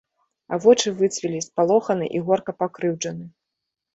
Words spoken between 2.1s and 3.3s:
і горка пакрыўджаны.